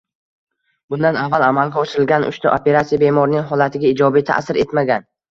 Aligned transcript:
Bundan 0.93 1.17
avval 1.23 1.43
amalga 1.47 1.77
oshirilgan 1.83 2.25
uchta 2.29 2.53
operatsiya 2.53 2.99
bemorning 3.03 3.45
holatiga 3.51 3.91
ijobiy 3.91 4.25
taʼsir 4.31 4.61
etmagan. 4.65 5.07